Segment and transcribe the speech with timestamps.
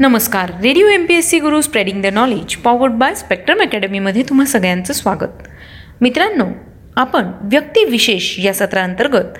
[0.00, 0.50] नमस्कार.
[0.62, 4.92] Radio M P S C Guru spreading the knowledge powered by Spectrum अकॅडमीमध्ये तुम्हा सगळ्यांचं
[4.92, 5.42] स्वागत.
[6.00, 6.44] मित्रांनो
[6.96, 9.38] आपण व्यक्तिविशेष या सत्रांतर्गत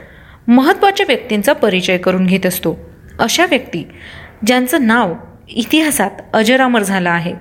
[0.48, 2.78] महत्त्वाच्या व्यक्तींचा परिचय करून घेत असतो.
[3.18, 3.84] अशा व्यक्ती
[4.46, 5.14] ज्यांचं नाव
[5.48, 7.34] इतिहासात अजरामर झालं आहे.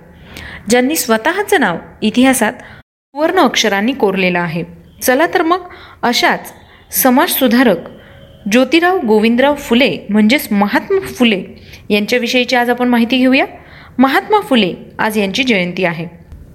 [0.69, 4.63] ज्यांनी स्वतःचं नाव इतिहासात सुवर्ण अक्षरांनी कोरलेलं आहे.
[5.01, 5.61] चला तर मग
[6.01, 6.53] अशाच
[6.91, 7.77] समाजसुधारक
[8.51, 11.43] ज्योतिराव गोविंदराव फुले म्हणजेच महात्मा फुले
[11.89, 13.45] यांच्याविषयीची आज आपण माहिती घेऊया.
[13.97, 16.05] महात्मा फुले आज यांची जयंती आहे.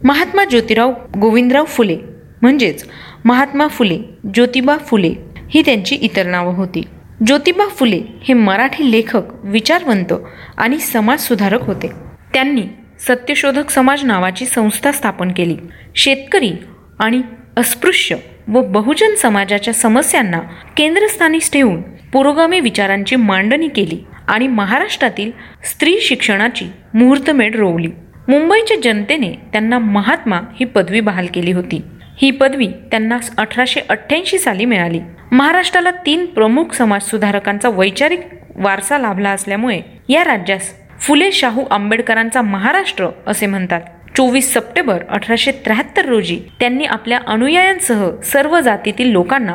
[0.05, 1.97] महात्मा ज्योतिराव गोविंदराव फुले
[2.43, 2.85] म्हणजेच
[3.25, 3.99] महात्मा फुले
[4.35, 5.13] ज्योतिबा फुले
[5.51, 6.83] ही त्यांची इतर नावं होती.
[7.27, 10.13] ज्योतिबा फुले हे मराठी लेखक विचारवंत
[10.57, 11.89] आणि समाजसुधारक होते.
[12.35, 12.63] त्यांनी
[13.01, 15.57] सत्यशोधक समाज नावाची संस्था स्थापन केली.
[15.95, 16.53] शेतकरी
[16.99, 17.21] आणि
[17.57, 18.17] अस्पृश्य
[18.49, 20.39] व बहुजन समाजाच्या समस्यांना
[20.77, 25.31] केंद्रस्थानी ठेवून पुरोगामी विचारांची मांडणी केली आणि महाराष्ट्रातील
[25.65, 27.89] स्त्री शिक्षणाची मुहूर्तमेढ रोवली.
[28.29, 31.83] मुंबईच्या जनतेने त्यांना महात्मा ही पदवी बहाल केली होती.
[32.23, 35.01] ही पदवी त्यांना अठराशे अठ्ठ्याऐंशी साली मिळाली.
[35.33, 38.21] महाराष्ट्राला तीन प्रमुख समाजसुधारकांचा वैचारिक
[38.57, 43.81] वारसा लाभला असल्यामुळे या राज्यास फुले शाहू आंबेडकरांचा महाराष्ट्र असे म्हणतात.
[44.19, 49.55] चोवीस सप्टेंबर अठराशे त्र्याहत्तर रोजी त्यांनी आपल्या अनुयायांसह सर्व जातीतील लोकांना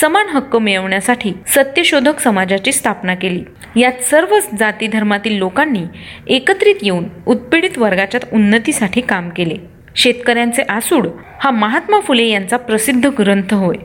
[0.00, 3.42] समान हक्क मिळवण्यासाठी सत्यशोधक समाजाची स्थापना केली.
[3.80, 5.82] यात सर्व जाती धर्मातील लोकांनी
[6.26, 9.56] एकत्रित येऊन उत्पीडित वर्गाच्या उन्नतीसाठी काम केले.
[9.96, 11.08] शेतकऱ्यांचे आसूड
[11.40, 13.76] हा महात्मा फुले यांचा प्रसिद्ध ग्रंथ होय.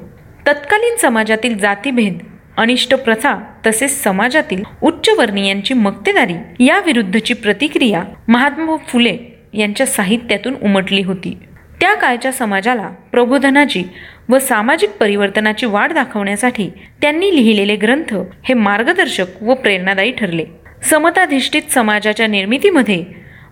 [0.48, 2.20] तत्कालीन समाजातील जातीभेद
[2.58, 3.36] अनिष्ट प्रथा
[3.68, 11.38] तसेच समाजातील उच्चवर्णीयांची मक्तेदारी याविरुद्धची प्रतिक्रिया महात्मा फुले यांच्या साहित्यातून उमटली होती.
[11.82, 13.84] त्या काळच्या समाजाला प्रबोधनाची
[14.30, 16.70] व सामाजिक परिवर्तनाची वाढ दाखवण्यासाठी
[17.02, 20.46] त्यांनी लिहिलेले ग्रंथ हे मार्गदर्शक व प्रेरणादायी ठरले.
[20.84, 23.06] समताधिष्ठित समाजाच्या निर्मितीमध्ये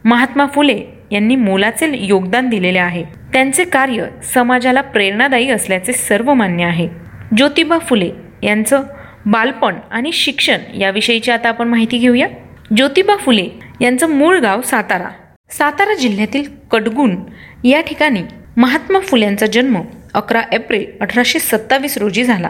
[0.06, 3.04] महात्मा फुले यांनी मोलाचे योगदान दिलेले आहे.
[3.34, 6.90] त्यांचे कार्य समाजाला प्रेरणादायी असल्याचे सर्व मान्य आहे.
[7.38, 8.12] ज्योतिबा फुले
[8.44, 8.84] यांचं
[9.26, 12.28] बालपण आणि शिक्षण याविषयीची आता आपण माहिती घेऊया.
[12.76, 13.48] ज्योतिबा फुले
[13.82, 15.08] यांचं मूळ गाव सातारा.
[15.52, 17.16] सातारा जिल्ह्यातील कडगुण
[17.64, 18.22] या ठिकाणी
[18.58, 19.78] महात्मा फुल्यांचा जन्म
[20.14, 22.50] अकरा एप्रिल अठराशे सत्तावीस रोजी झाला.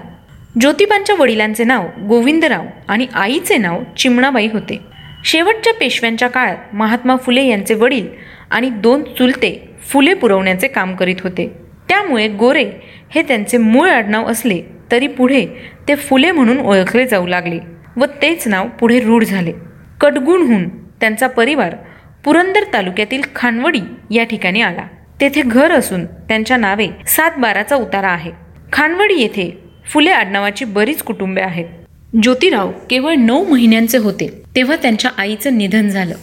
[0.60, 4.80] ज्योतिबांच्या वडिलांचे नाव गोविंदराव आणि आईचे नाव चिमणाबाई होते.
[5.26, 8.08] शेवटच्या पेशव्यांच्या काळात महात्मा फुले यांचे वडील
[8.52, 9.52] आणि दोन चुलते
[9.90, 11.52] फुले पुरवण्याचे काम करीत होते.
[11.90, 12.66] त्यामुळे गोरे
[13.16, 14.62] हे त्यांचे मूळ आडनाव असले
[14.92, 15.46] तरी पुढे
[15.88, 17.60] ते फुले म्हणून ओळखले जाऊ लागले
[17.98, 19.54] व तेच नाव पुढे रूढ झाले.
[20.02, 20.68] कडगुणहून
[21.00, 21.76] त्यांचा परिवार
[22.26, 23.80] पुरंदर तालुक्यातील खानवडी
[24.12, 24.88] या ठिकाणी आला.
[25.22, 28.32] तेथे घर असून त्यांच्या नावे सात बाराचा उतारा आहे.
[28.74, 31.66] खानवडी येथे फुले आडनावाची बरीच कुटुंबे आहेत.
[32.24, 36.16] ज्योतिराव केवळ नऊ महिन्यांचे होते तेव्हा त्यांच्या आईचं निधन झालं.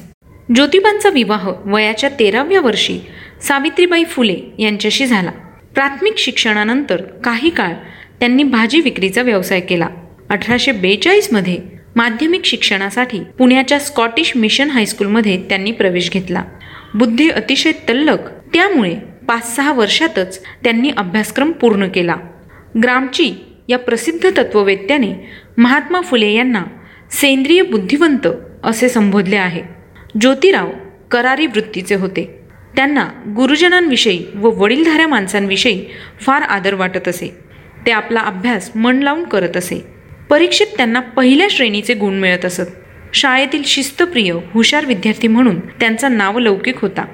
[0.54, 3.00] ज्योतिबांचा विवाह वयाच्या तेराव्या वर्षी
[3.42, 5.31] सावित्रीबाई फुले यांच्याशी झाला.
[5.75, 7.72] प्राथमिक शिक्षणानंतर काही काळ
[8.20, 9.88] त्यांनी भाजी विक्रीचा व्यवसाय केला.
[10.31, 16.44] अठराशे बेचाळीसमध्ये माध्यमिक शिक्षणासाठी पुण्याच्या स्कॉटिश मिशन हायस्कूलमध्ये त्यांनी प्रवेश घेतला.
[16.94, 18.19] बुद्धी अतिशय तल्लक
[18.54, 18.97] त्यामुळे
[19.28, 22.16] पाच सहा वर्षातच त्यांनी अभ्यासक्रम पूर्ण केला.
[22.82, 23.34] ग्रामची
[23.69, 26.62] या प्रसिद्ध तत्ववेत्याने महात्मा फुले यांना
[27.10, 28.28] सेंद्रिय बुद्धिवंत
[28.64, 29.62] असे संबोधले आहे.
[30.20, 30.70] ज्योतिराव
[31.10, 32.41] करारी वृत्तीचे होते.
[32.76, 35.84] त्यांना गुरुजनांविषयी व वडीलधाऱ्या माणसांविषयी
[36.20, 37.38] फार आदर वाटत असे.
[37.87, 39.97] ते आपला अभ्यास मन लावून करत असे.
[40.31, 42.71] परीक्षेत त्यांना पहिल्या श्रेणीचे गुण मिळत असत.
[43.15, 47.05] शाळेतील शिस्तप्रिय हुशार विद्यार्थी म्हणून त्यांचा नावलौकिक होता.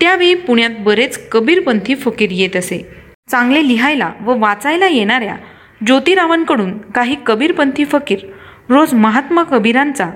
[0.00, 2.86] त्यावेळी पुण्यात बरेच कबीरपंथी फकीर येत असे.
[3.30, 5.36] चांगले लिहायला व वाचायला येणाऱ्या
[5.86, 8.18] ज्योतिरावांकडून काही कबीरपंथी फकीर
[8.68, 10.10] रोज महात्मा कबीरांचा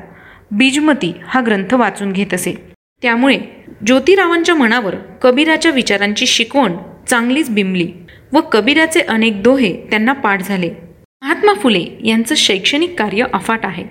[0.51, 2.55] बीजमती हा ग्रंथ वाचून घेत असे.
[3.03, 3.39] त्यामुळे
[3.87, 6.77] ज्योतिरावांच्या मनावर कबीराच्या विचारांची शिकवण
[7.09, 7.93] चांगलीच बिंबली
[8.33, 10.71] व कबीराचे अनेक दोहे त्यांना पाठ झाले.
[11.23, 13.85] महात्मा फुले यांचं शैक्षणिक कार्य अफाट आहे.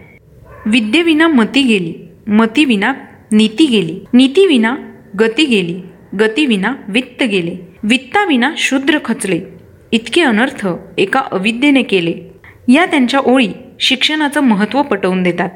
[0.65, 1.93] विद्येविना मती गेली
[2.27, 2.93] मतीविना
[3.31, 4.75] नीती गेली नीतीविना
[5.19, 5.79] गती गेली
[6.19, 9.39] गतीविना वित्त गेले वित्ताविना शूद्र खचले
[9.91, 12.13] इतके अनर्थ एका अविद्येने केले.
[12.67, 15.49] या त्यांच्या ओळी शिक्षणाचं महत्त्व पटवून देतात.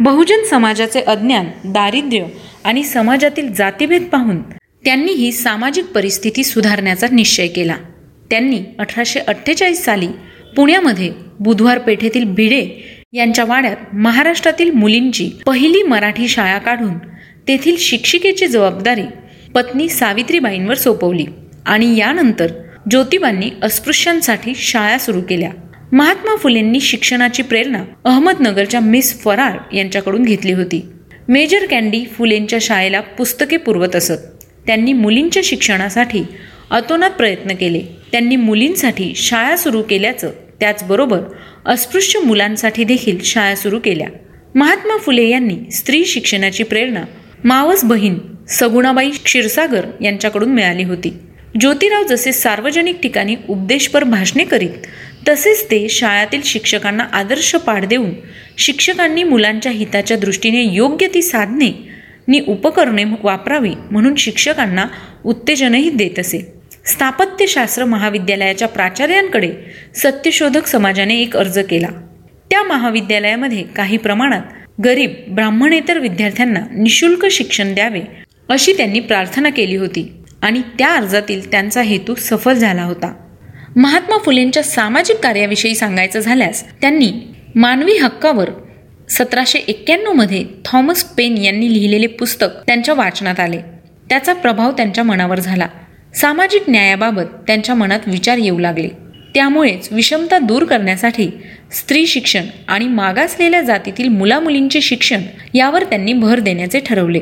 [0.00, 2.24] बहुजन समाजाचे अज्ञान दारिद्र्य
[2.64, 4.42] आणि समाजातील जातीभेद पाहून
[4.84, 7.76] त्यांनी ही सामाजिक परिस्थिती सुधारण्याचा निश्चय केला.
[8.30, 10.08] त्यांनी अठराशे अठ्ठेचाळीस साली
[10.56, 11.10] पुण्यामध्ये
[11.40, 12.66] बुधवार पेठेतील भिडे
[13.12, 16.96] यांच्या वाड्यात महाराष्ट्रातील मुलींची पहिली मराठी शाळा काढून
[17.48, 19.02] तेथील शिक्षिकेची जबाबदारी
[19.54, 21.24] पत्नी सावित्रीबाईंवर सोपवली
[21.66, 22.46] आणि यानंतर
[22.90, 25.50] ज्योतिबांनी अस्पृश्यांसाठी शाळा सुरू केल्या.
[25.92, 30.80] महात्मा फुलेंनी शिक्षणाची प्रेरणा अहमदनगरच्या मिस फरार यांच्याकडून घेतली होती.
[31.28, 34.26] मेजर कॅन्डी फुलेंच्या शाळेला पुस्तके पुरवत असत.
[34.66, 36.24] त्यांनी मुलींच्या शिक्षणासाठी
[36.70, 37.80] अतोनात प्रयत्न केले.
[38.12, 40.30] त्यांनी मुलींसाठी शाळा सुरू केल्याचं
[40.60, 41.20] त्याचबरोबर
[41.66, 44.08] अस्पृश्य मुलांसाठी देखील शाळा सुरू केल्या.
[44.54, 47.04] महात्मा फुले यांनी स्त्री शिक्षणाची प्रेरणा
[47.44, 48.18] मावस बहीण
[48.48, 51.12] सगुणाबाई क्षीरसागर यांच्याकडून मिळाली होती.
[51.60, 54.86] ज्योतिराव जसे सार्वजनिक ठिकाणी उपदेशपर भाषणे करीत
[55.28, 58.10] तसेच ते शाळातील शिक्षकांना आदर्श पाठ देऊन
[58.58, 61.70] शिक्षकांनी मुलांच्या हिताच्या दृष्टीने योग्य ती साधने
[62.28, 64.86] नि उपकरणे वापरावी म्हणून शिक्षकांना
[65.24, 66.57] उत्तेजनही देत असे.
[66.88, 69.50] स्थापत्यशास्त्र महाविद्यालयाच्या प्राचार्यांकडे
[69.94, 71.88] सत्यशोधक समाजाने एक अर्ज केला.
[72.50, 74.42] त्या महाविद्यालयामध्ये काही प्रमाणात
[74.84, 78.00] गरीब ब्राह्मणेतर विद्यार्थ्यांना निशुल्क शिक्षण द्यावे
[78.48, 80.12] अशी त्यांनी प्रार्थना केली होती
[80.42, 83.12] आणि त्या अर्जातील त्यांचा हेतू सफल झाला होता.
[83.76, 87.10] महात्मा फुलेंच्या सामाजिक कार्याविषयी सांगायचं झाल्यास त्यांनी
[87.54, 88.50] मानवी हक्कावर
[89.08, 93.58] सतराशे एक्क्याण्णवमध्ये थॉमस पेन यांनी लिहिलेले पुस्तक त्यांच्या वाचनात आले.
[94.10, 95.66] त्याचा प्रभाव त्यांच्या मनावर झाला.
[96.14, 98.88] सामाजिक न्यायाबाबत त्यांच्या मनात विचार येऊ लागले.
[99.34, 101.28] त्यामुळेच विषमता दूर करण्यासाठी
[101.72, 105.22] स्त्री शिक्षण आणि मागासलेल्या जातीतील मुलामुलींचे शिक्षण
[105.54, 107.20] यावर त्यांनी भर देण्याचे ठरवले.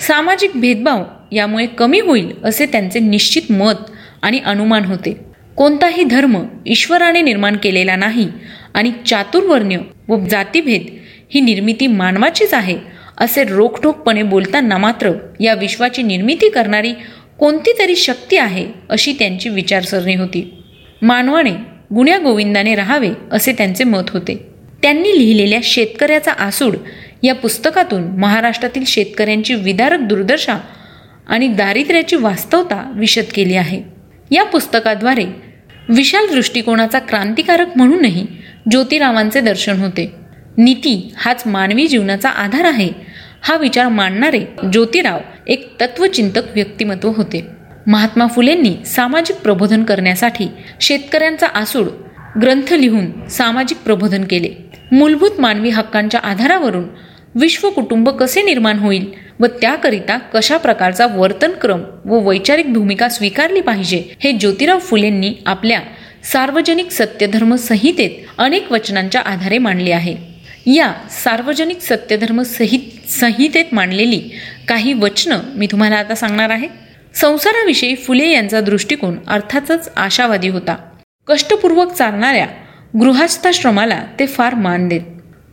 [0.00, 1.02] सामाजिक भेदभाव
[1.32, 3.90] यामुळे कमी होईल असे त्यांचे निश्चित मत
[4.22, 5.16] आणि अनुमान होते.
[5.56, 8.28] कोणताही धर्म ईश्वराने निर्माण केलेला नाही
[8.74, 9.78] आणि चातुर्वर्ण्य
[10.08, 10.86] व जातीभेद
[11.30, 12.76] ही निर्मिती मानवाचीच आहे
[13.18, 15.10] असे रोखठोकपणे बोलताना मात्र
[15.40, 16.92] या विश्वाची निर्मिती करणारी
[17.42, 20.62] कोणती तरी शक्ती आहे अशी त्यांची विचारसरणी होती.
[21.02, 21.50] मानवाने
[21.94, 24.46] गुण्या गोविंदाने राहावे असे त्यांचे मत होते.
[24.82, 26.76] त्यांनी लिहिलेल्या शेतकऱ्याचा आसूड
[27.22, 30.58] या पुस्तकातून महाराष्ट्रातील शेतकऱ्यांची विदारक दुर्दशा
[31.26, 33.82] आणि दारिद्र्याची वास्तवता विशद केली आहे.
[34.30, 35.26] या पुस्तकाद्वारे
[35.88, 38.26] विशाल दृष्टिकोनाचा क्रांतिकारक म्हणूनही
[38.70, 40.12] ज्योतिरावांचे दर्शन होते.
[40.58, 43.11] नीती हाच मानवी जीवनाचा आधार आहे
[43.44, 44.40] हा विचार मांडणारे
[44.72, 47.44] ज्योतिराव एक तत्वचिंतक व्यक्तिमत्व होते.
[47.86, 50.46] महात्मा फुलेंनी सामाजिक प्रबोधन करण्यासाठी
[50.80, 51.88] शेतकऱ्यांचा आसूड
[52.42, 54.50] ग्रंथ लिहून सामाजिक प्रबोधन केले.
[54.92, 56.84] मूलभूत मानवी हक्कांच्या आधारावरून
[57.34, 59.06] विश्व कुटुंब कसे निर्माण होईल
[59.40, 65.80] व त्याकरिता कशा प्रकारचा वर्तनक्रम व वैचारिक भूमिका स्वीकारली पाहिजे हे ज्योतिराव फुलेंनी आपल्या
[66.32, 70.31] सार्वजनिक सत्यधर्म संहितेत अनेक वचनांच्या आधारे मांडले आहे.
[70.66, 70.92] या
[71.24, 74.22] सार्वजनिक सत्यधर्म सहित संहितेत मांडलेली
[74.68, 76.68] काही वचनं मी तुम्हाला आता सांगणार आहे.
[77.14, 80.76] संसाराविषयी फुले यांचा दृष्टिकोन अर्थातच आशावादी होता.
[81.26, 82.46] कष्टपूर्वक चालणाऱ्या
[83.00, 85.00] गृहस्थाश्रमाला ते फार मान देत.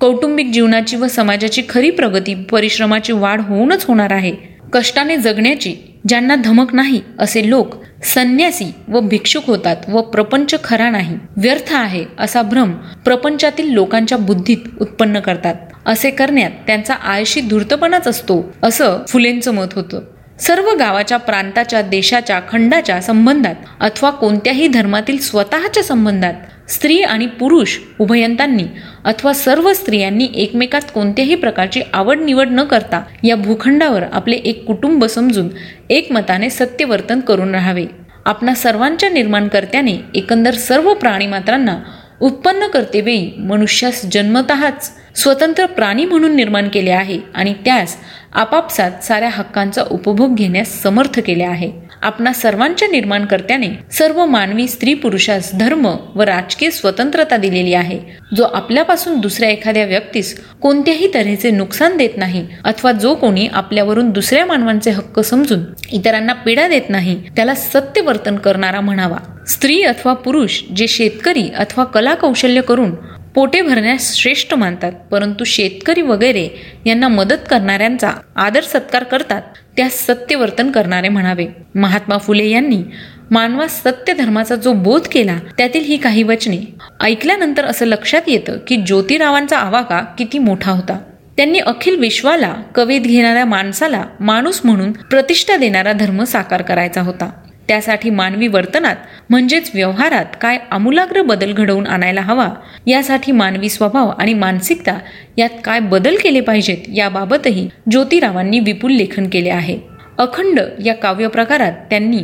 [0.02, 4.36] कौटुंबिक जीवनाची व समाजाची खरी प्रगती परिश्रमाची वाढ होऊनच होणार आहे.
[4.74, 5.76] कष्टाने जगण्याची
[6.08, 12.06] ज्यांना धमक नाही असे लोक संन्यासी व भिक्षुक होतात व प्रपंच खरा नाही व्यर्थ आहे
[12.20, 12.72] असा भ्रम
[13.06, 15.56] प्रपंचातील लोकांच्या बुद्धीत उत्पन्न करतात.
[15.86, 20.00] असे करण्यात त्यांचा आयशी धूर्तपणाच असतो असं फुलेंचं मत होतं.
[20.40, 26.34] सर्व गावाच्या प्रांताच्या देशाच्या खंडाच्या संबंधात अथवा कोणत्याही धर्मातील स्वतःच्या संबंधात
[26.70, 28.64] स्त्री आणि पुरुष उभयंतांनी
[29.06, 35.06] अथवा सर्व स्त्रियांनी एकमेकात कोणत्याही प्रकारची आवड निवड न करता या भूखंडावर आपले एक कुटुंब
[35.06, 35.50] समजून
[35.90, 37.86] एकमताने सत्यवर्तन करून राहावे.
[38.26, 41.78] आपणा सर्वांच्या निर्माणकर्त्याने एकंदर सर्व प्राणीमात्रांना
[42.22, 47.98] उत्पन्न करतेवेळी मनुष्यास जन्मतःच स्वतंत्र प्राणी म्हणून निर्माण केले आहे आणि त्यास
[48.34, 51.72] आपापसात साऱ्या हक्कांचा उपभोग घेण्यास समर्थ केले आहे.
[52.02, 58.00] आपणा सर्वांच्या निर्माणकर्त्याने सर्व मानवी स्त्री पुरुषास धर्म व राजकीय स्वतंत्रता दिलेली आहे.
[58.36, 64.46] जो आपल्यापासून दुसऱ्या एखाद्या व्यक्तीस कोणत्याही तऱ्हेचे नुकसान देत नाही अथवा जो कोणी आपल्यावरून दुसऱ्या
[64.46, 65.60] मानवांचे हक्क समजून
[65.92, 69.18] इतरांना पीडा देत नाही त्याला सत्य वर्तन करणारा म्हणावा.
[69.48, 72.92] स्त्री अथवा पुरुष जे शेतकरी अथवा कला कौशल्य करून
[73.36, 76.48] पोटे भरण्यास श्रेष्ठ मानतात परंतु शेतकरी वगैरे
[76.86, 79.42] यांना मदत करणाऱ्यांचा आदर सत्कार करतात
[79.78, 81.48] त्यास सत्यवर्तन करणारे म्हणावे.
[81.76, 82.84] महात्मा फुले यांनी
[83.32, 86.58] मानवास सत्य धर्माचा जो बोध केला त्यातील ही काही वचने.
[87.02, 91.00] ऐकल्यानंतर असं लक्षात येतं की ज्योतिरावांचा आवाका किती मोठा होता.
[91.38, 97.30] त्यांनी अखिल विश्वाला कवेत घेणाऱ्या माणसाला माणूस म्हणून प्रतिष्ठा देणारा धर्म साकार करायचा होता.
[97.70, 98.96] त्यासाठी मानवी वर्तनात
[99.30, 102.50] म्हणजेच व्यवहारात काय आमूलाग्र बदल घडवून आणायला हवा?
[102.88, 104.98] यासाठी मानवी स्वभाव आणि मानसिकता
[105.38, 109.80] यात काय बदल केले पाहिजेत याबाबतही ज्योतिरावांनी विपुल लेखन केले आहे.
[110.18, 112.22] अखंड या काव्यप्रकारात त्यांनी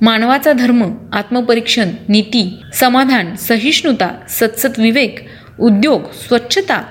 [0.00, 5.18] मानवाचा धर्म आत्मपरीक्षण नीती समाधान सहिष्णुता सत्सत विवेक
[5.58, 6.82] उद्योग स्वच्छता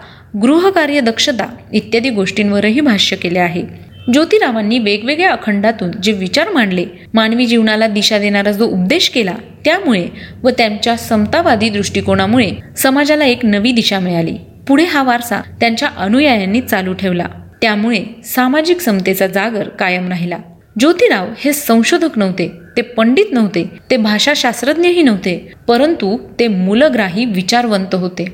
[0.42, 3.87] गृहकार्य दक्षता इत्यादी गोष्टींवरही भाष्य केले आहे.
[4.14, 9.34] ज्योतिरावांनी वेगवेगळ्या अखंडातून जे विचार मांडले मानवी जीवनाला दिशा देणारा जो उपदेश केला
[9.66, 10.08] त्यामुळे
[10.44, 14.38] व त्यांच्या समतावादी दृष्टिकोनामुळे समाजाला एक नवी दिशा मिळाली.
[14.68, 17.26] पुढे हा वारसा त्यांच्या अनुयायांनी चालू ठेवला.
[17.62, 20.38] त्यामुळे सामाजिक समतेचा जागर कायम राहिला.
[20.80, 28.26] ज्योतिराव हे संशोधक नव्हते ते पंडित नव्हते ते भाषाशास्त्रज्ञही नव्हते परंतु ते मूलग्राही विचारवंत होते.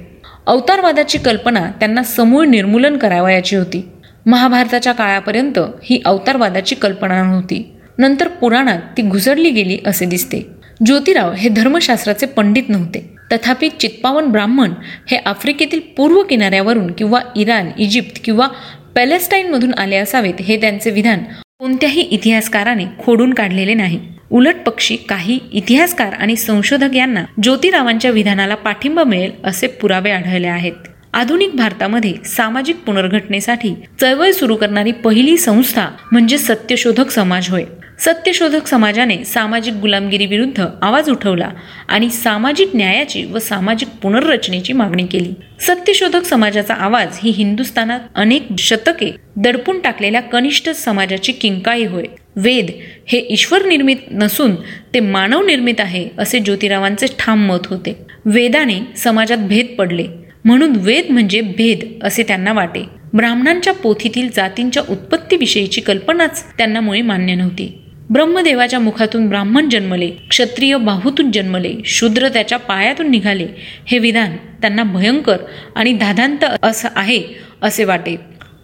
[0.47, 3.85] अवतारवादाची कल्पना त्यांना समूळ निर्मूलन करावयाची होती.
[4.25, 7.63] महाभारताच्या काळापर्यंत ही अवतारवादाची कल्पना नव्हती.
[7.97, 10.41] नंतर पुराणात ती घुसडली गेली असे दिसते.
[10.85, 13.09] ज्योतिराव हे धर्मशास्त्राचे पंडित नव्हते.
[13.31, 14.71] तथापि चित्पावन ब्राह्मण
[15.11, 18.47] हे आफ्रिकेतील पूर्व किनाऱ्यावरून किंवा इराण इजिप्त किंवा
[18.95, 21.19] पॅलेस्टाईनमधून आले असावेत हे त्यांचे विधान
[21.59, 23.99] कोणत्याही इतिहासकाराने खोडून काढलेले नाही.
[24.31, 30.87] उलट पक्षी काही इतिहासकार आणि संशोधक यांना ज्योतिरावांच्या विधानाला पाठिंबा मिळेल असे पुरावे आढळले आहेत.
[31.13, 37.63] आधुनिक भारतामध्ये सामाजिक पुनर्घटनेसाठी चळवळ सुरू करणारी पहिली संस्था म्हणजे सत्यशोधक समाज होय.
[37.99, 41.49] सत्यशोधक समाजाने सामाजिक गुलामगिरीविरुद्ध आवाज उठवला
[41.87, 45.33] आणि सामाजिक न्यायाची व सामाजिक पुनर्रचनेची मागणी केली.
[45.59, 52.05] सत्यशोधक समाजाचा आवाज ही हिंदुस्थानात अनेक शतके दडपून टाकलेल्या कनिष्ठ समाजाची किंकाळी होय.
[52.35, 52.67] वेद
[53.07, 54.55] हे ईश्वर निर्मित नसून
[54.93, 57.97] ते मानव निर्मित आहे असे ज्योतिरावांचे ठाम मत होते.
[58.25, 60.22] वेदाने समाजात भेद पडले.
[60.45, 62.83] म्हणून वेद म्हणजे भेद असे त्यांना वाटे.
[63.13, 67.79] ब्राह्मणांच्या पोथीतील जातींच्या उत्पत्तीविषयीची कल्पनाच त्यांना मुळे मान्य नव्हती.
[68.09, 73.47] ब्रह्मदेवाच्या मुखातून ब्राह्मण जन्मले क्षत्रिय बाहूतून जन्मले शूद्र त्याच्या पायातून निघाले
[73.87, 75.37] हे विधान त्यांना भयंकर
[75.75, 77.21] आणि धादांत असं आहे
[77.61, 78.15] असे वाटे.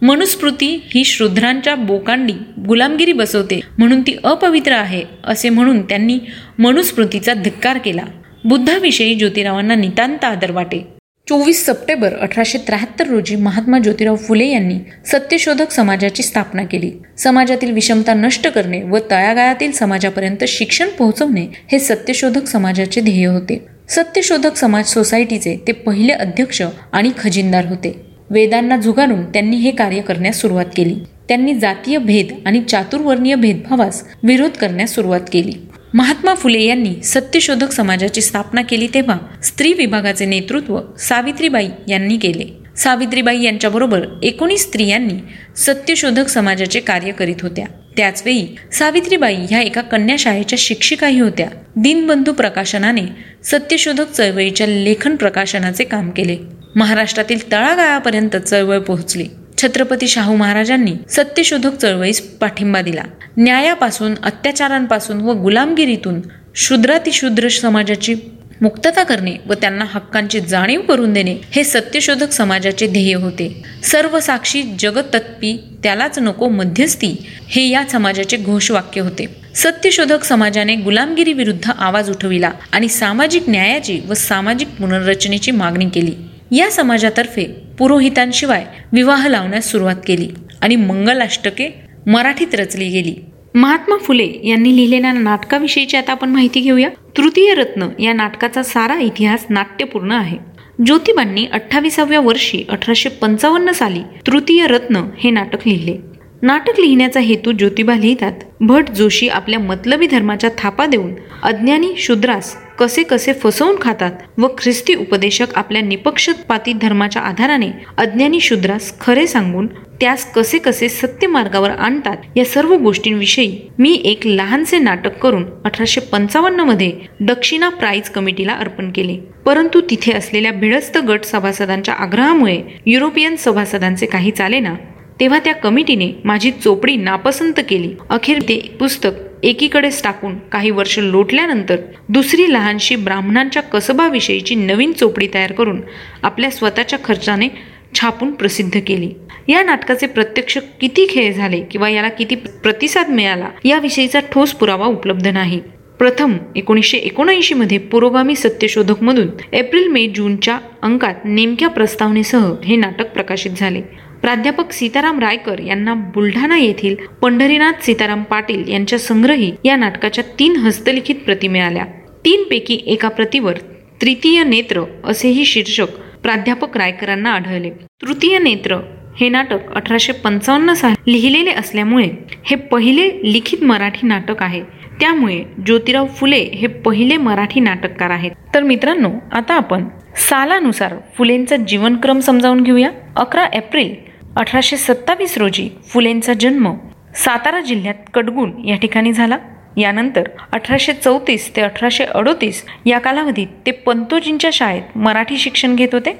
[0.02, 2.32] मनुस्मृती ही शूद्रांच्या बोकांडी
[2.66, 6.18] गुलामगिरी बसवते म्हणून ती अपवित्र आहे असे म्हणून त्यांनी
[6.58, 8.04] मनुस्मृतीचा धिक्कार केला.
[8.44, 10.99] बुद्धाविषयी ज्योतिरावांना नितांत आदर वाटे.
[11.30, 16.90] चोवीस सप्टेंबर अठराशे त्र्याहत्तर रोजी महात्मा ज्योतिराव फुले यांनी सत्यशोधक समाजाची स्थापना केली.
[17.18, 23.66] समाजातील विषमता नष्ट करणे व तळागाळातील समाजापर्यंत शिक्षण पोहोचवणे हे सत्यशोधक समाजाचे ध्येय होते.
[23.88, 28.00] सत्यशोधक समाज सोसायटीचे ते पहिले अध्यक्ष आणि खजिनदार होते.
[28.30, 30.94] वेदांना झुगारून त्यांनी हे कार्य करण्यास सुरुवात केली.
[31.28, 35.52] त्यांनी जातीय भेद आणि चातुर्वर्णीय भेदभावास विरोध करण्यास सुरुवात केली.
[35.94, 42.44] महात्मा फुले यांनी सत्यशोधक समाजाची स्थापना केली तेव्हा स्त्री विभागाचे नेतृत्व सावित्रीबाई यांनी केले.
[42.76, 45.14] सावित्रीबाई यांच्याबरोबर एकोणीस स्त्रियांनी
[45.56, 47.64] सत्यशोधक समाजाचे कार्य करीत होत्या.
[47.96, 51.48] त्याचवेळी सावित्रीबाई ह्या एका कन्याशाळेच्या शिक्षिकाही होत्या.
[51.76, 53.02] दिनबंधू प्रकाशनाने
[53.44, 56.36] सत्यशोधक चळवळीच्या लेखन प्रकाशनाचे काम केले.
[56.76, 59.26] महाराष्ट्रातील तळागाळापर्यंत चळवळ पोहोचली.
[59.62, 63.02] छत्रपती शाहू महाराजांनी सत्यशोधक चळवळीस पाठिंबा दिला.
[63.36, 66.20] न्यायापासून अत्याचारांपासून व गुलामगिरीतून
[66.54, 68.14] शूद्रातिशूद्र समाजाची
[68.60, 73.62] मुक्तता करणे व त्यांना हक्कांची जाणीव करून देणे हे सत्यशोधक समाजाचे ध्येय होते.
[73.84, 77.14] सर्व साक्षी जगत तत्पी त्यालाच नको मध्यस्थी
[77.48, 79.26] हे या समाजाचे घोषवाक्य होते.
[79.54, 86.12] सत्यशोधक समाजाने गुलामगिरी विरुद्ध आवाज उठविला आणि सामाजिक न्यायाची व सामाजिक पुनर्रचनेची मागणी केली.
[86.52, 87.44] या समाजातर्फे
[87.78, 90.28] पुरोहितांशिवाय विवाह लावण्यास सुरुवात केली
[90.62, 91.74] आणि मंगलाष्टके
[92.06, 93.14] मराठीत रचली गेली.
[93.54, 96.88] महात्मा फुले यांनी लिहिलेल्या नाटकाविषयीची आता आपण माहिती घेऊया.
[97.16, 100.38] तृतीय रत्न या नाटकाचा सारा इतिहास नाट्यपूर्ण आहे.
[100.86, 106.09] ज्योतिबांनी अठ्ठावीसाव्या वर्षी अठराशे पंचावन्न साली तृतीय रत्न हे नाटक लिहिले.
[106.42, 108.32] नाटक लिहिण्याचा हेतू ज्योतिबा लिहितात.
[108.60, 114.94] भट जोशी आपल्या मतलबी धर्माच्या थापा देऊन अज्ञानी शूद्रास कसे कसे फसवून खातात व ख्रिस्ती
[114.94, 119.66] उपदेशक आपल्या निपक्षपाती धर्माच्या आधाराने अज्ञानी शूद्रास खरे सांगून
[120.00, 126.00] त्यास कसे कसे सत्य मार्गावर आणतात या सर्व गोष्टींविषयी मी एक लहानसे नाटक करून अठराशे
[126.00, 129.16] पंचावन्नमध्ये दक्षिणा प्राईज कमिटीला अर्पण केले.
[129.46, 134.74] परंतु तिथे असलेल्या भिडस्त गट सभासदांच्या आग्रहामुळे युरोपियन सभासदांचे काही चालेना
[135.20, 137.94] तेव्हा त्या कमिटीने माझी चोपडी नापसंत केली.
[138.10, 139.10] अखेर ते पुस्तक
[139.42, 141.76] एकीकडेच टाकून काही वर्ष लोटल्यानंतर
[142.08, 145.80] दुसरी लहानशी ब्राह्मणांच्या कसबाविषयीची नवीन चोपडी तयार करून
[146.22, 147.48] आपल्या स्वतःच्या खर्चाने
[147.94, 149.10] छापून प्रसिद्ध केली.
[149.48, 155.26] या नाटकाचे प्रत्यक्ष किती खेळ झाले किंवा याला किती प्रतिसाद मिळाला याविषयीचा ठोस पुरावा उपलब्ध
[155.26, 155.60] नाही.
[155.98, 163.12] प्रथम एकोणीसशे एकोणऐंशी मध्ये पुरोगामी सत्यशोधक मधून एप्रिल मे जूनच्या अंकात नेमक्या प्रस्तावनेसह हे नाटक
[163.12, 163.82] प्रकाशित झाले.
[164.22, 171.14] प्राध्यापक सीताराम रायकर यांना बुलढाणा येथील पंढरीनाथ सीताराम पाटील यांच्या संग्रही या नाटकाच्या तीन हस्तलिखित
[171.14, 171.84] प्रती मिळाल्या.
[172.24, 173.58] तीन पैकी एका प्रतीवर
[174.02, 175.88] तृतीय नेत्र असेही शीर्षक
[176.22, 177.70] प्राध्यापक रायकरांना आढळले.
[177.70, 178.76] तृतीय नेत्र
[179.20, 182.08] हे नाटक अठराशे पंचावन्न साली लिहिलेले असल्यामुळे
[182.46, 184.62] हे पहिले लिखित मराठी नाटक आहे.
[185.00, 188.30] त्यामुळे ज्योतिराव फुले हे पहिले मराठी नाटककार आहेत.
[188.54, 189.84] तर मित्रांनो आता आपण
[190.16, 192.90] सालानुसार फुलेंचा जीवनक्रम समजावून घेऊया.
[193.16, 196.72] अकरा एप्रिल अठराशे सत्तावीस रोजी फुलेंचा जन्म
[197.14, 199.36] सातारा जिल्ह्यात कडगुण या ठिकाणी झाला.
[199.76, 206.12] यानंतर अठराशे चौतीस ते अठराशे अडोतीस या कालावधीत ते पंतोजींच्या शाळेत मराठी शिक्षण घेत होते.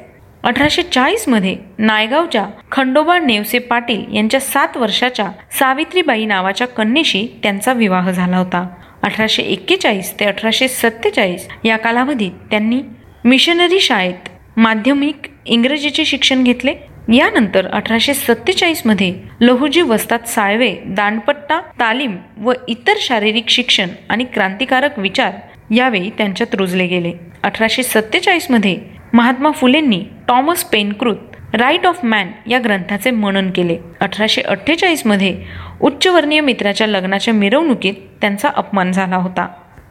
[0.45, 8.37] अठराशे चाळीसमध्ये नायगावच्या खंडोबा नेवसे पाटील यांच्या सात वर्षाच्या सावित्रीबाई नावाच्या कन्येशी त्यांचा विवाह झाला
[8.37, 8.67] होता.
[9.03, 12.81] अठराशे एक्केचाळीस ते अठराशे सत्तेचाळीस या कालावधीत त्यांनी
[13.25, 16.75] मिशनरी शाळेत माध्यमिक इंग्रजीचे शिक्षण घेतले.
[17.11, 25.33] यानंतर अठराशे सत्तेचाळीसमध्ये लहुजी वस्तात साळवे दांडपट्टा तालीम व इतर शारीरिक शिक्षण आणि क्रांतिकारक विचार
[25.75, 27.13] यावेळी त्यांच्यात रुजले गेले.
[27.43, 28.77] अठराशे सत्तेचाळीसमध्ये
[29.13, 33.77] महात्मा फुलेंनी टॉमस पेनकृत राईट ऑफ मॅन या ग्रंथाचे मनन केले.
[34.01, 35.37] अठराशे अठ्ठेचाळीसमध्ये
[35.81, 39.49] उच्चवर्णीय मित्राच्या लग्नाच्या मिरवणुकीत त्यांचा अपमान झाला होता.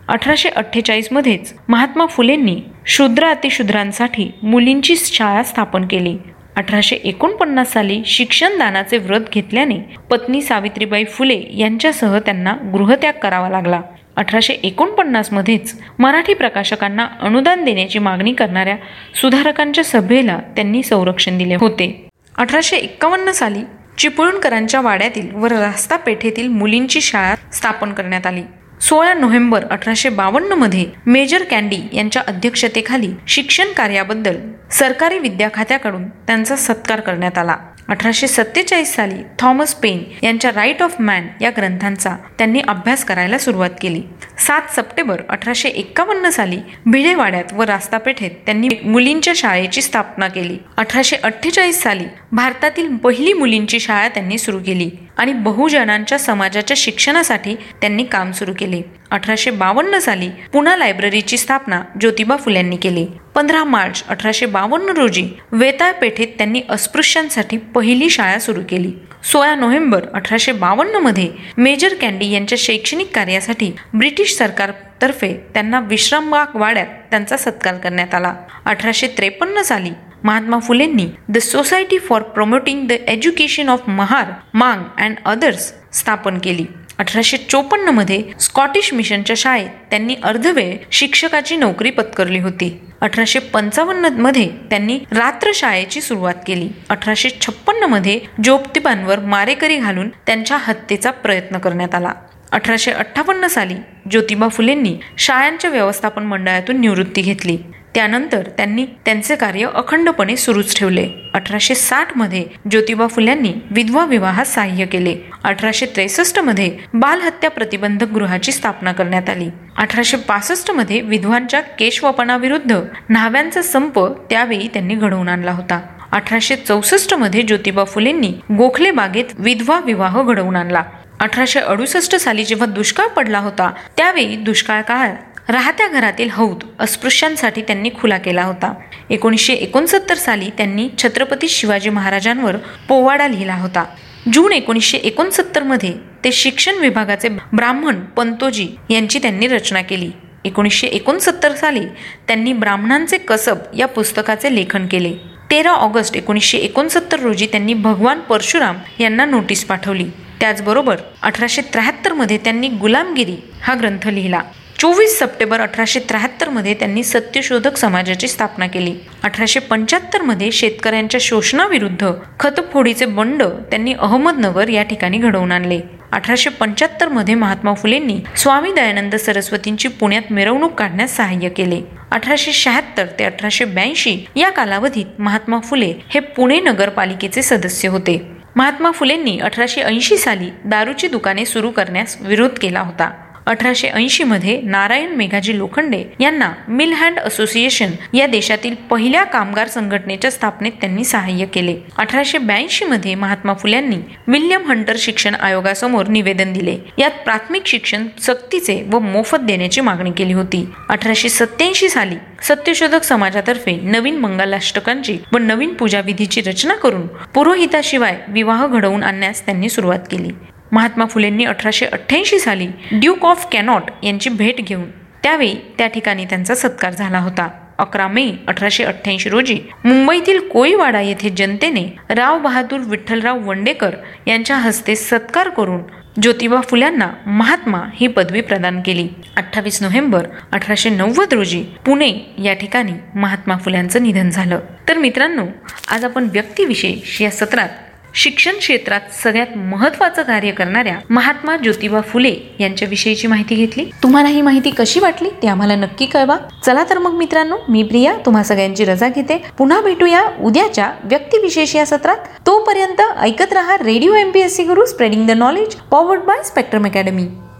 [0.07, 6.17] अठराशे अठ्ठेचाळीसमध्येच महात्मा फुलेंनी शूद्र अतिशूद्रांसाठी मुलींची शाळा स्थापन केली.
[6.59, 9.75] अठराशे एकोणपन्नास साली शिक्षण दानाचे व्रत घेतल्याने
[10.11, 13.81] पत्नी सावित्रीबाई फुले यांच्यासह त्यांना गृहत्याग करावा लागला.
[14.15, 18.75] अठराशे एकोणपन्नासमध्येच मराठी प्रकाशकांना अनुदान देण्याची मागणी करणाऱ्या
[19.21, 22.09] सुधारकांच्या सभेला त्यांनी संरक्षण दिले होते.
[22.37, 23.63] अठराशे एक्कावन्न साली
[23.97, 28.43] चिपळूणकरांच्या वाड्यातील व रास्ता पेठेतील मुलींची शाळा स्थापन करण्यात आली.
[28.81, 34.37] सोळा नोव्हेंबर अठराशे बावन्नमध्ये मेजर कॅन्डी यांच्या अध्यक्षतेखाली शिक्षण कार्याबद्दल
[34.71, 37.55] सरकारी विद्या खात्याकडून त्यांचा सत्कार करण्यात आला.
[37.87, 43.69] अठराशे सत्तेचाळीस साली थॉमस पेन यांच्या राईट ऑफ मॅन या ग्रंथांचा त्यांनी अभ्यास करायला सुरुवात
[43.81, 44.01] केली.
[44.37, 50.57] सात सप्टेंबर अठराशे एक्कावन्न साली भिडेवाड्यात व रास्तापेठेत त्यांनी मुलींच्या शाळेची स्थापना केली.
[50.77, 54.89] अठराशे अठ्ठेचाळीस साली भारतातील पहिली मुलींची शाळा त्यांनी सुरू केली.
[55.19, 58.81] आणि बहुजनांच्या समाजाच्या शिक्षणासाठी त्यांनी काम सुरू केले.
[59.11, 63.05] अठराशे बावन्न साली पुणा लायब्ररीची स्थापना ज्योतिबा फुल्यांनी केली.
[63.35, 68.91] पंधरा मार्च अठराशे बावन्न रोजी वेताळ पेठेत त्यांनी अस्पृश्यांसाठी पहिली शाळा सुरू केली.
[69.23, 77.37] सोळा नोव्हेंबर अठराशे बावन्नमध्ये मेजर कॅन्डी यांच्या शैक्षणिक कार्यासाठी ब्रिटिश सरकारतर्फे त्यांना विश्रामबाग वाड्यात त्यांचा
[77.37, 78.33] सत्कार करण्यात आला.
[78.65, 79.89] अठराशे त्रेपन्न साली
[80.23, 86.65] महात्मा फुलेंनी the society for promoting the education of Mahar Mang and others स्थापन केली.
[86.97, 92.79] अठराशे चोपन्नमध्ये स्कॉटिश मिशनच्या शाळेत त्यांनी अर्धवेळ शिक्षकाची नोकरी पत्करली होती.
[93.01, 96.69] अठराशे पंचावन्नमध्ये त्यांनी रात्र शाळेची सुरुवात केली.
[96.89, 102.13] अठराशे छप्पन्नमध्ये ज्योतिबांवर मारेकरी घालून त्यांच्या हत्येचा प्रयत्न करण्यात आला.
[102.51, 103.75] अठराशे अठ्ठावन्न साली
[104.11, 107.57] ज्योतिबा फुलेंनी शाळांच्या व्यवस्थापन मंडळातून निवृत्ती घेतली.
[107.95, 111.09] त्यानंतर त्यांनी त्यांचे कार्य अखंडपणे सुरूच ठेवले.
[111.33, 115.15] अठराशे साठमध्ये ज्योतिबा फुल्यांनी विधवा विवाहात सहाय्य केले.
[115.43, 119.49] अठराशे त्रेसष्टमध्ये बालहत्या प्रतिबंधक गृहाची स्थापना करण्यात आली.
[119.77, 123.99] अठराशे पासष्टमध्ये विधवांच्या केशवपणाविरुद्ध न्हाव्यांचा संप
[124.29, 125.81] त्यावेळी त्यांनी घडवून आणला होता.
[126.11, 130.83] अठराशे चौसष्टमध्ये ज्योतिबा फुलेंनी गोखले बागेत विधवा विवाह घडवून आणला.
[131.19, 135.15] अठराशे अडुसष्ट साली जेव्हा दुष्काळ पडला होता त्यावेळी दुष्काळ काळात
[135.49, 138.73] राहत्या घरातील हौद अस्पृश्यांसाठी त्यांनी खुला केला होता.
[139.09, 142.57] एकोणीसशे एकोणसत्तर साली त्यांनी छत्रपती शिवाजी महाराजांवर
[142.87, 143.85] पोवाडा लिहिला होता.
[144.33, 150.11] जून एकोणीसशे एकोणसत्तरमध्ये ते शिक्षण विभागाचे ब्राह्मण पंतोजी यांची त्यांनी रचना केली.
[150.45, 151.85] एकोणीसशे एकोणसत्तर साली
[152.27, 155.13] त्यांनी ब्राह्मणांचे कसब या पुस्तकाचे लेखन केले.
[155.51, 160.05] तेरा ऑगस्ट एकोणीसशे एकोणसत्तर रोजी त्यांनी भगवान परशुराम यांना नोटीस पाठवली.
[160.39, 164.41] त्याचबरोबर अठराशे त्र्याहत्तरमध्ये त्यांनी गुलामगिरी हा ग्रंथ लिहिला.
[164.79, 168.93] चोवीस सप्टेंबर अठराशे त्र्याहत्तरमध्ये त्यांनी सत्यशोधक समाजाची स्थापना केली.
[169.23, 175.79] अठराशे पंच्याहत्तरमध्ये शेतकऱ्यांच्या शोषणाविरुद्ध खतफोडीचे बंड त्यांनी अहमदनगर या ठिकाणी घडवून आणले.
[176.11, 181.81] अठराशे पंच्याहत्तरमध्ये महात्मा फुलेंनी स्वामी दयानंद सरस्वतींची पुण्यात मिरवणूक काढण्यास सहाय्य केले.
[182.11, 188.21] अठराशे शहात्तर ते अठराशे ब्याऐंशी या कालावधीत महात्मा फुले हे पुणे नगरपालिकेचे सदस्य होते.
[188.55, 193.11] महात्मा फुलेंनी अठराशे ऐंशी साली दारूची दुकाने सुरू करण्यास विरोध केला होता.
[193.49, 200.29] अठराशे ऐंशी मध्ये नारायण मेघाजी लोखंडे यांना मिल हँड असोसिएशन या देशातील पहिल्या कामगार संघटनेच्या
[200.31, 201.75] स्थापनेत त्यांनी सहाय्य केले.
[201.97, 206.77] अठराशे ब्याऐंशी मध्ये महात्मा फुल्यांनी विल्यम हंटर शिक्षण आयोगासमोर निवेदन दिले.
[206.97, 210.65] यात प्राथमिक शिक्षण सक्तीचे व मोफत देण्याची मागणी केली होती.
[210.89, 219.03] अठराशे सत्याऐंशी साली सत्यशोधक समाजातर्फे नवीन मंगलाष्टकांची व नवीन पूजाविधीची रचना करून पुरोहिताशिवाय विवाह घडवून
[219.03, 220.29] आणण्यास त्यांनी सुरुवात केली.
[220.71, 224.89] महात्मा फुलेंनी अठराशे अठ्ठ्याऐंशी साली ड्यूक ऑफ कॅनॉट यांची भेट घेऊन
[225.23, 227.47] त्यावेळी त्या ठिकाणी त्यांचा सत्कार झाला होता.
[227.77, 233.95] अकरा मे अठराशे अठ्ठ्याऐंशी रोजी मुंबईतील कोळीवाडा येथे जनतेने राव बहादूर विठ्ठलराव वंडेकर
[234.27, 235.81] यांच्या हस्ते सत्कार करून
[236.21, 239.07] ज्योतिबा फुल्यांना महात्मा ही पदवी प्रदान केली.
[239.37, 242.11] अठ्ठावीस नोव्हेंबर अठराशे नव्वद रोजी पुणे
[242.43, 244.59] या ठिकाणी महात्मा फुल्यांचं निधन झालं.
[244.89, 245.45] तर मित्रांनो
[245.91, 247.69] आज आपण व्यक्तिविशेष या सत्रात
[248.13, 253.85] शिक्षण क्षेत्रात सगळ्यात महत्वाचं कार्य करणाऱ्या महात्मा ज्योतिबा फुले यांच्याविषयीची माहिती घेतली.
[254.03, 256.37] तुम्हाला ही माहिती कशी वाटली ते आम्हाला नक्की कळवा.
[256.65, 259.43] चला तर मग मित्रांनो मी प्रिया तुम्हा सगळ्यांची रजा घेते.
[259.57, 262.17] पुन्हा भेटूया उद्याच्या व्यक्तिविशेष या सत्रात.
[262.45, 267.27] तोपर्यंत ऐकत रहा radio MPSC Guru spreading the knowledge powered by Spectrum Academy